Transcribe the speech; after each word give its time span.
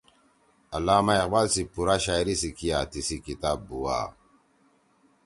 علامہ 0.75 1.13
اقبال 1.23 1.47
سی 1.53 1.63
پُورا 1.73 1.95
شاعری 2.05 2.35
سی 2.41 2.49
کیا 2.57 2.77
تیِسی 2.91 3.17
کتاب 3.27 3.59
بُوا 3.67 3.99